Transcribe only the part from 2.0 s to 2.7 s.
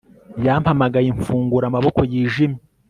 yijimye